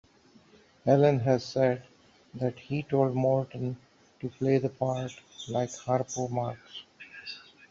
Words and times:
Allen 0.83 1.19
has 1.19 1.45
said 1.45 1.83
that 2.33 2.57
he 2.57 2.81
told 2.81 3.13
Morton 3.13 3.77
to 4.19 4.29
play 4.29 4.57
the 4.57 4.69
part 4.69 5.11
like 5.47 5.69
Harpo 5.69 6.27
Marx. 6.27 6.57